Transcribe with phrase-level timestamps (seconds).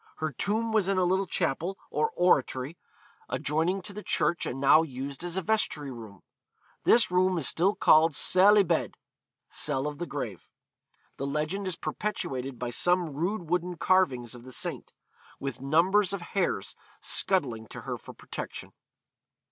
[0.15, 2.75] Her tomb was in a little chapel, or oratory,
[3.29, 6.23] adjoining to the church and now used as a vestry room.
[6.85, 8.97] This room is still called cell y bedd,
[9.47, 10.49] (cell of the grave)....
[11.17, 14.91] The legend is perpetuated by some rude wooden carvings of the saint,
[15.39, 18.73] with numbers of hares scuttling to her for protection.'